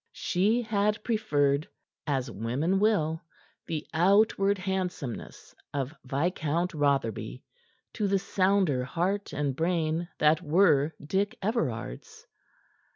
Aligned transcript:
She 0.13 0.63
had 0.63 1.03
preferred 1.03 1.67
as 2.07 2.31
women 2.31 2.79
will 2.79 3.21
the 3.67 3.85
outward 3.93 4.57
handsomeness 4.57 5.53
of 5.75 5.93
Viscount 6.03 6.73
Rotherby 6.73 7.43
to 7.93 8.07
the 8.07 8.17
sounder 8.17 8.83
heart 8.83 9.31
and 9.31 9.55
brain 9.55 10.09
that 10.17 10.41
were 10.41 10.95
Dick 11.05 11.37
Everard's. 11.43 12.25